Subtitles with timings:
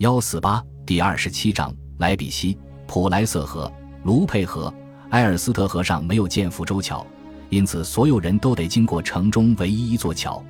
[0.00, 2.56] 幺四八第二十七章莱比锡、
[2.86, 3.70] 普莱瑟河、
[4.04, 4.72] 卢佩河、
[5.10, 7.06] 埃尔斯特河上没有建福州桥，
[7.50, 10.42] 因此所有人都得经过城中唯一一座桥。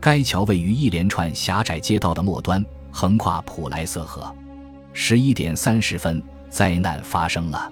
[0.00, 4.34] 该桥位于一连串狭窄街道的末端，横跨普莱瑟河。
[4.94, 7.70] 十一点三十分，灾难发生了。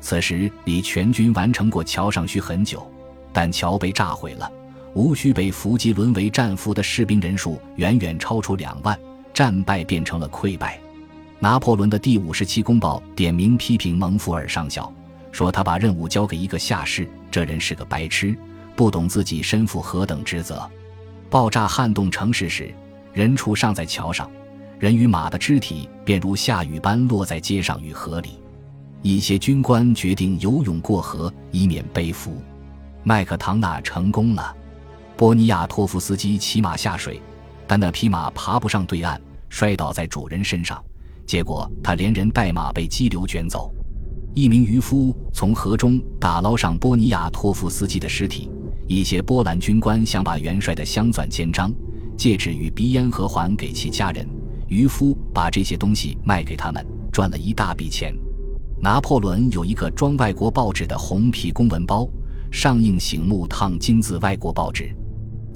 [0.00, 2.84] 此时离全军完成过桥上需很久，
[3.32, 4.50] 但桥被炸毁了。
[4.94, 8.98] 无需被伏击沦为战俘的士兵人数远远超出两万，
[9.36, 10.80] 战败变成了溃败。
[11.38, 14.90] 拿破仑的第五十七公报点名批评蒙福尔上校，
[15.30, 18.34] 说他把任务交给一个下士，这人是个白痴，
[18.74, 20.66] 不懂自己身负何等职责。
[21.28, 22.74] 爆炸撼动城市时，
[23.12, 24.30] 人畜尚在桥上，
[24.78, 28.38] 人与马的肢体便如下雨般落在街上与河里。
[29.02, 32.40] 一些军官决定游泳过河，以免背负。
[33.02, 34.56] 麦克唐纳成功了。
[35.14, 37.20] 波尼亚托夫斯基骑马下水，
[37.66, 40.82] 但那匹马爬不上对岸，摔倒在主人身上，
[41.26, 43.72] 结果他连人带马被激流卷走。
[44.34, 48.50] 一名渔夫从河中打捞上波尼亚托夫斯基的尸体。
[48.86, 51.72] 一些波兰军官想把元帅的镶钻肩章、
[52.16, 54.24] 戒指与鼻烟盒还给其家人。
[54.68, 58.14] 渔夫把这些东西卖给他们，赚了一大笔钱。
[58.80, 62.06] 拿破仑有一个装外国报纸的红皮公文包，
[62.52, 64.94] 上印醒目烫金字外国报纸。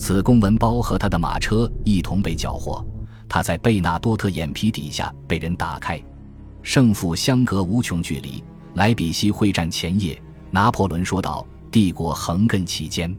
[0.01, 2.83] 此公文包和他的马车一同被缴获，
[3.29, 6.03] 他在贝纳多特眼皮底下被人打开，
[6.63, 8.43] 胜负相隔无穷距离。
[8.77, 13.15] 莱比锡会战前夜，拿破仑说道：“帝国横亘其间，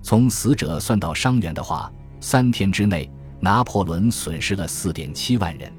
[0.00, 5.72] 从死者算到伤员的话，三天之内，拿破仑损失了四点七万人，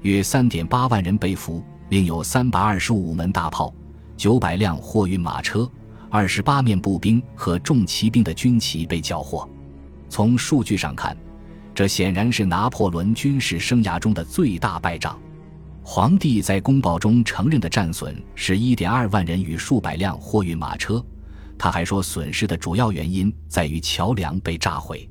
[0.00, 3.72] 约三点八万人被俘，另有三百二十五门大炮，
[4.16, 5.70] 九百辆货运马车，
[6.10, 9.48] 二十八面步兵和重骑兵的军旗被缴获。”
[10.08, 11.16] 从数据上看，
[11.74, 15.18] 这显然是拿破仑军事生涯中的最大败仗。
[15.82, 21.04] 皇帝在公报中承认的战损是一点二万人与数百辆货运马车。
[21.58, 25.08] 他还说，损失的主要原因在于桥梁被炸毁，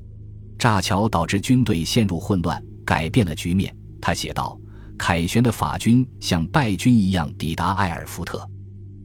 [0.58, 3.74] 炸桥导致军队陷入混乱，改变了局面。
[4.00, 4.56] 他写道
[4.96, 8.48] ：“凯旋的法军像败军一样抵达埃尔福特，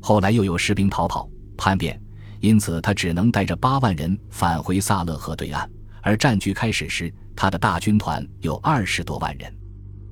[0.01, 1.99] 后来又有士兵逃跑叛变，
[2.41, 5.67] 因此他只能带着八万人返回萨勒河对岸。”
[6.01, 9.53] 而战局开始时，他的大军团有二十多万人。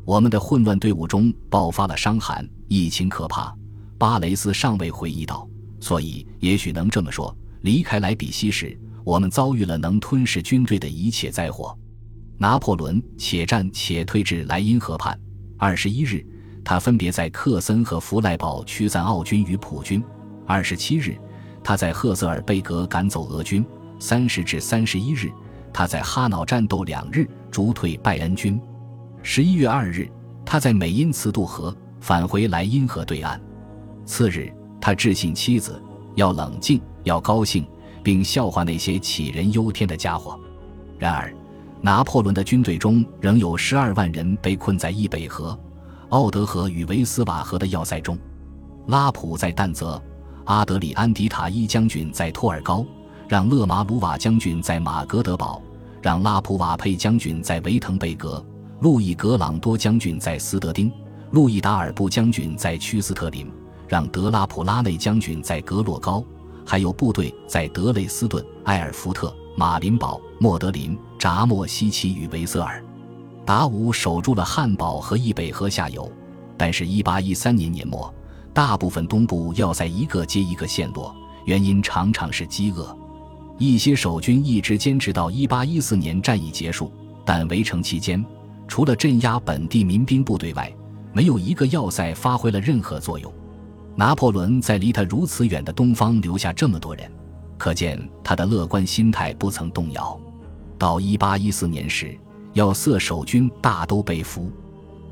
[0.06, 3.54] 我们的混乱队伍中爆发了伤寒，疫情可怕。
[3.98, 5.48] 巴雷斯尚未回忆到
[5.80, 11.78] ：“所以，也许能这么说，离开莱比锡时，我们遭遇了能吞噬军队的一切灾祸。”
[12.38, 15.20] 拿破仑且战且退至莱茵河畔。
[15.58, 16.26] 二十一日，
[16.64, 20.02] 他分别在克森和弗赖堡驱散奥军与普军。
[20.48, 21.18] 二十七日，
[21.62, 23.66] 他在赫泽尔贝格赶走俄军。
[24.00, 25.30] 三十至三十一日。
[25.74, 28.60] 他在哈瑙战斗两日，逐退拜恩军。
[29.22, 30.10] 十一月二日，
[30.46, 33.40] 他在美因茨渡河，返回莱茵河对岸。
[34.06, 35.82] 次日，他致信妻子，
[36.16, 37.68] 要冷静，要高兴，
[38.04, 40.40] 并笑话那些杞人忧天的家伙。
[40.98, 41.34] 然而，
[41.82, 45.58] 拿破仑的军队中仍有十二万人被困在易北河、
[46.10, 48.18] 奥德河与维斯瓦河的要塞中。
[48.88, 50.02] 拉普在但泽，
[50.46, 52.86] 阿德里安迪塔伊将军在托尔高。
[53.30, 55.62] 让勒马鲁瓦将军在马格德堡，
[56.02, 58.44] 让拉普瓦佩将军在维滕贝格，
[58.80, 60.92] 路易格朗多将军在斯德丁，
[61.30, 63.48] 路易达尔布将军在屈斯特林，
[63.88, 66.24] 让德拉普拉内将军在格洛高，
[66.66, 72.84] 还有部队在德累斯顿、埃尔福特、马林堡、莫德林、扎莫西奇与维瑟尔。
[73.46, 76.12] 达武守住了汉堡和易北河下游，
[76.58, 78.12] 但是1813年年末，
[78.56, 82.98] 大部分东部要塞一个接一个陷落，原因常常是饥饿。
[83.60, 86.92] 一些守军一直坚持到1814年战役结束，
[87.26, 88.26] 但围城期间，
[88.70, 90.74] 除了镇压本地民兵部队外，
[91.14, 93.32] 没有一个要塞发挥了任何作用。
[93.96, 97.12] 拿破仑在离他如此远的东方留下这么多人，
[97.58, 100.18] 可见他的乐观心态不曾动摇。
[100.78, 102.18] 到1814年时，
[102.54, 104.50] 要塞守军大都被俘。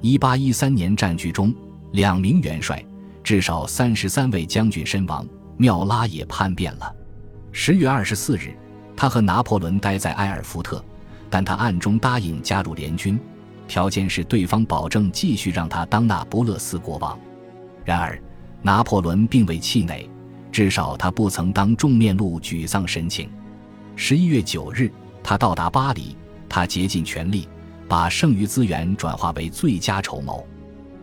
[0.03, 1.53] 1813年战局中，
[1.91, 2.81] 两名元帅，
[3.21, 5.27] 至少三十三位将军身亡，
[5.57, 6.95] 缪拉也叛变了。
[7.59, 8.55] 十月二十四日，
[8.95, 10.81] 他和拿破仑待在埃尔福特，
[11.27, 13.19] 但他暗中答应加入联军，
[13.67, 17.17] 条件是对方保证继续让他当那不勒斯国王。
[17.83, 18.21] 然而，
[18.61, 20.07] 拿破仑并未气馁，
[20.51, 23.27] 至少他不曾当众面露沮丧神情。
[23.95, 24.91] 十一月九日，
[25.23, 26.15] 他到达巴黎，
[26.47, 27.49] 他竭尽全力
[27.87, 30.45] 把剩余资源转化为最佳筹谋。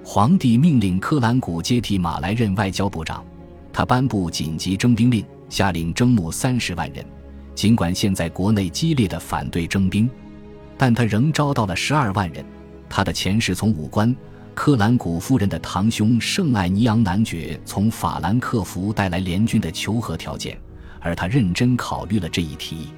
[0.05, 3.25] 皇帝命令科兰古接替马来任外交部长，
[3.73, 5.27] 他颁布紧急征兵令。
[5.49, 7.05] 下令征募三十万人，
[7.55, 10.09] 尽管现在国内激烈的反对征兵，
[10.77, 12.45] 但他仍招到了十二万人。
[12.89, 14.15] 他的前世从武官、
[14.55, 20.57] 克兰古夫人的堂兄圣艾尼昂男爵从法兰克福带来联军的求和条件，
[21.01, 22.89] 而他认真考虑了这一提议。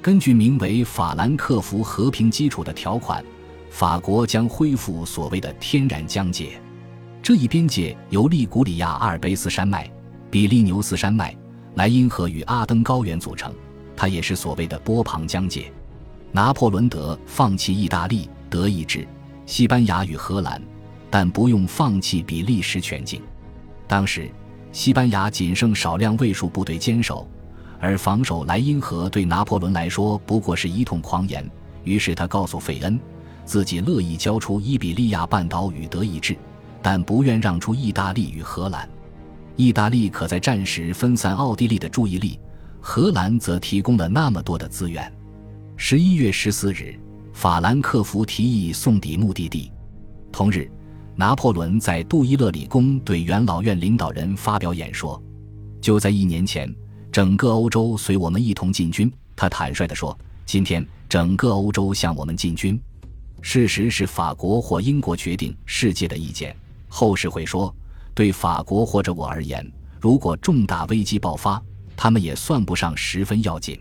[0.00, 3.24] 根据名为《法兰克福和平基础》的条款，
[3.70, 6.60] 法国将恢复所谓的天然疆界。
[7.22, 9.88] 这一边界由利古里亚阿尔卑斯山脉、
[10.28, 11.36] 比利牛斯山脉、
[11.74, 13.52] 莱茵河与阿登高原组成，
[13.96, 15.72] 它也是所谓的波旁疆界。
[16.30, 19.06] 拿破仑德放弃意大利、德意志、
[19.46, 20.60] 西班牙与荷兰，
[21.10, 23.22] 但不用放弃比利时全境。
[23.86, 24.30] 当时，
[24.70, 27.28] 西班牙仅剩少量卫戍部队坚守，
[27.80, 31.48] 而防守莱茵河对拿破仑来说不过是一通狂言。
[31.84, 32.98] 于是他告诉费恩，
[33.44, 36.36] 自己乐意交出伊比利亚半岛与德意志。
[36.84, 38.88] 但不愿让出意大利与荷兰，
[39.56, 42.38] 意大利可在战时分散奥地利的注意力，
[42.80, 45.12] 荷兰则提供了那么多的资源。
[45.76, 46.98] 十一月十四日，
[47.32, 49.70] 法兰克福提议送抵目的地。
[50.30, 50.70] 同日，
[51.14, 55.22] 拿破仑在杜伊勒里宫对元老院领导人发表演说。
[55.80, 56.72] 就在一年前，
[57.10, 59.12] 整个欧洲随我们一同进军。
[59.36, 60.16] 他坦率地说
[60.46, 62.80] ：“今天，整个欧洲向我们进军。
[63.40, 66.56] 事实是法国或英国决定世界的意见。”
[66.88, 67.74] 后世会说，
[68.14, 69.66] 对法国或者我而言，
[70.00, 71.62] 如果重大危机爆发，
[71.96, 73.78] 他们也算不上十分要紧。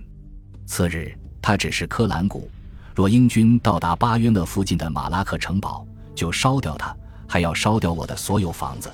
[0.65, 2.49] 次日，他只是科兰谷，
[2.95, 5.85] 若英军到达巴约勒附近的马拉克城堡，
[6.15, 6.95] 就烧掉它，
[7.27, 8.89] 还要烧掉我的所有房子，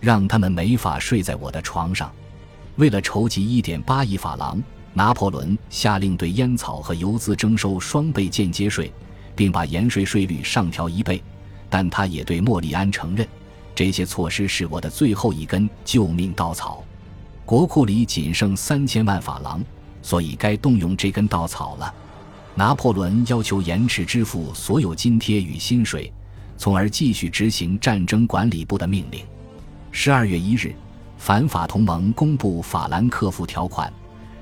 [0.00, 2.10] 让他们没法睡在我的床上。
[2.76, 4.60] 为了筹集一点八亿法郎，
[4.92, 8.92] 拿破仑下令对烟草和油资征收双倍间接税，
[9.36, 11.22] 并把盐税税率上调一倍。
[11.70, 13.26] 但他也对莫里安承认。
[13.74, 16.84] 这些措施是我的最后一根救命稻草，
[17.44, 19.62] 国库里仅剩三千万法郎，
[20.00, 21.92] 所以该动用这根稻草了。
[22.54, 26.12] 拿破仑要求延迟支付所有津贴与薪水，
[26.56, 29.24] 从而继续执行战争管理部的命令。
[29.90, 30.72] 十二月一日，
[31.18, 33.92] 反法同盟公布法兰克福条款，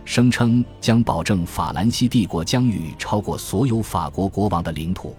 [0.04, 5.16] 声称将保证法兰西帝国疆域超过所有法国国王的领土。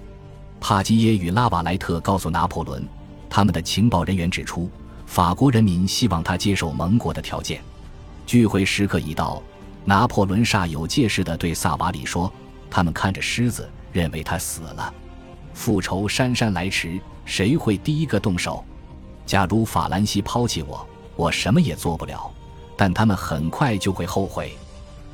[0.60, 2.88] 帕基耶与拉瓦莱特告诉拿破仑。
[3.36, 4.70] 他们的情报人员指出，
[5.08, 7.60] 法国人民希望他接受盟国的条件。
[8.28, 9.42] 聚会时刻已到，
[9.86, 12.32] 拿破仑煞有介事地对萨瓦里说
[12.70, 14.94] ：“他们看着狮子，认为他死了。
[15.52, 18.64] 复仇姗姗来迟，谁会第一个动手？
[19.26, 22.32] 假如法兰西抛弃我，我什么也做不了。
[22.78, 24.56] 但他们很快就会后悔。”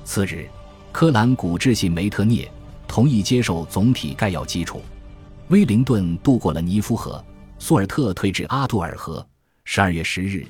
[0.03, 0.45] 次日，
[0.91, 2.51] 科兰古致信梅特涅，
[2.85, 4.81] 同意接受总体概要基础。
[5.47, 7.23] 威灵顿渡过了尼夫河。
[7.61, 9.23] 苏尔特退至阿杜尔河。
[9.65, 10.47] 十二月十日，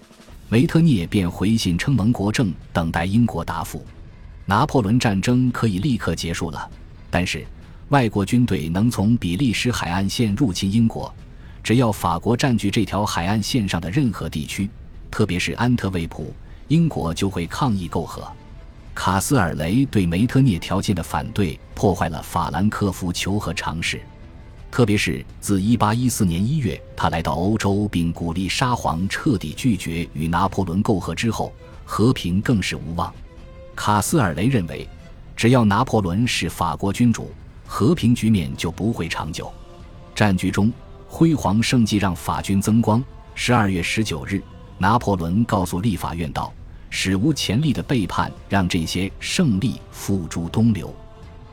[0.47, 3.83] 梅特涅便回信称盟国正等待英国答复。
[4.45, 6.69] 拿破仑战争可以立刻结束了，
[7.09, 7.45] 但是
[7.89, 11.13] 外国军队能从比利时海岸线入侵英国，
[11.63, 14.69] 只要法国占据这条海岸线上的任何地区，
[15.09, 16.33] 特别是安特卫普，
[16.67, 18.25] 英国就会抗议媾和。
[18.93, 23.99] 卡斯尔雷对梅特涅条件的反对，破坏了法兰克福求和尝试。
[24.71, 31.51] 特别是自1814年1月，他来到欧洲并鼓励沙皇彻底拒绝与拿破仑媾和之后，
[31.83, 33.13] 和平更是无望。
[33.75, 34.87] 卡斯尔雷认为，
[35.35, 37.31] 只要拿破仑是法国君主，
[37.65, 39.51] 和平局面就不会长久。
[40.13, 40.71] 战局中，
[41.07, 43.03] 辉煌胜绩让法军增光。
[43.35, 44.41] 12月19日，
[44.77, 46.53] 拿破仑告诉立法院道
[46.91, 50.93] ：“史无前例的背叛让这些胜利付诸东流，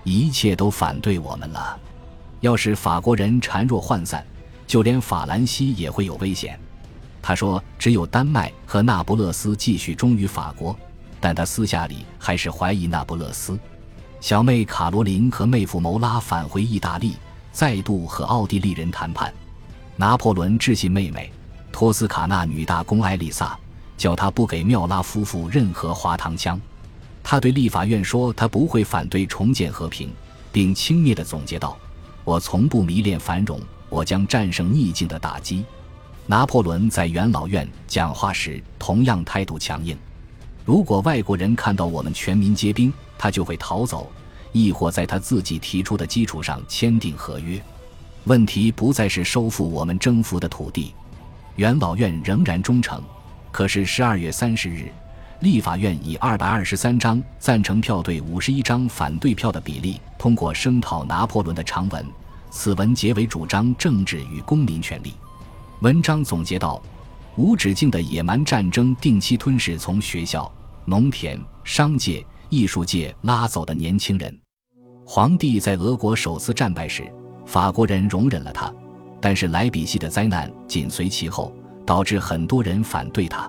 [0.04, 1.78] 一切都反对我们了。”
[2.40, 4.24] 要是法国人孱弱涣散，
[4.66, 6.58] 就连法兰西也会有危险。
[7.22, 10.76] 他说：“只有丹麦和那不勒斯继续忠于法国，
[11.18, 13.58] 但他私下里还是怀疑那不勒斯。”
[14.20, 17.14] 小妹卡罗琳和妹夫谋拉返回意大利，
[17.52, 19.32] 再度和奥地利人谈判。
[19.96, 21.32] 拿破仑致信妹妹
[21.72, 23.58] 托斯卡纳女大公艾丽萨，
[23.96, 26.60] 叫她不给缪拉夫妇任何滑膛枪。
[27.22, 30.12] 他对立法院说：“他不会反对重建和平，
[30.52, 31.76] 并轻蔑地总结道。”
[32.26, 35.64] 我从不迷恋繁荣，我将战胜逆境的打击。
[36.26, 39.96] 拿破仑在元老院讲话时同样态度强硬。
[40.64, 44.10] 如果外国人看到我们全民皆兵，他就会逃走，
[44.50, 47.62] 亦或在他自己提出的基础上签订合约。
[48.24, 50.92] 问题不再是收复我们征服的土地，
[51.54, 53.00] 元老院仍然忠诚。
[53.52, 54.90] 可是十二月三十日，
[55.40, 60.00] 立法院以二百二十三张赞成票对五十一张反对票的比例。
[60.18, 62.04] 通过声讨拿破仑的长文，
[62.50, 65.14] 此文结为主张政治与公民权利。
[65.82, 66.82] 文章总结道：
[67.36, 70.50] 无止境的野蛮战争定期吞噬从学校、
[70.86, 74.36] 农田、商界、艺术界拉走的年轻人。
[75.04, 77.04] 皇帝在俄国首次战败时，
[77.44, 78.72] 法国人容忍了他，
[79.20, 83.48] 但是莱比锡的灾难紧随其后，导致很多人反对他。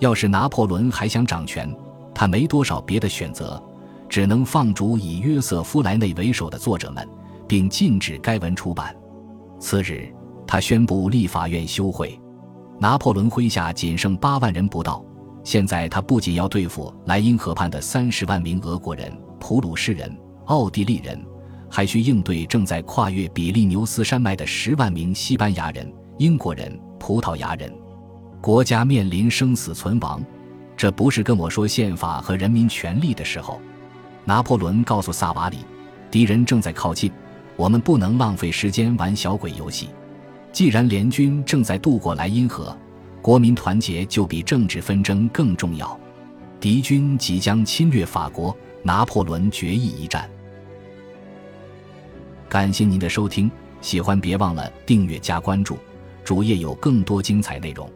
[0.00, 1.72] 要是拿破仑还想掌权，
[2.14, 3.62] 他没多少别的选择，
[4.08, 7.08] 只能放逐以约瑟夫·莱内为首的作者们，
[7.48, 8.94] 并禁止该文出版。
[9.58, 10.12] 次日，
[10.46, 12.18] 他宣布立法院休会。
[12.78, 15.02] 拿破仑麾下仅剩八万人不到。
[15.44, 20.14] 现在他不仅要对付莱茵河畔的三十万名俄国人、普鲁士人、
[20.46, 21.22] 奥地利人，
[21.70, 27.72] 还需应对正在跨越比利牛斯山脉的十万名西班牙人、英国人、葡萄牙人。
[28.44, 30.22] 国家面临生死存亡，
[30.76, 33.58] 这不是跟我说宪法和人民权利的时候。
[34.22, 35.60] 拿破仑告诉萨瓦里，
[36.10, 37.10] 敌人正在靠近，
[37.56, 39.88] 我们不能浪费时间玩小鬼游戏。
[40.52, 42.76] 既然联军正在渡过莱茵河。
[43.22, 45.98] 国民团结就比政治纷争更重要。
[46.60, 50.28] 敌军即将侵略法国，拿破仑决意一战。
[52.46, 55.78] 感谢您的收听，喜欢别忘了订阅加关注，
[56.22, 57.90] 主页有更多精彩内容。